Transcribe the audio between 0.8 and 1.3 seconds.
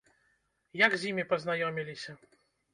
Як з імі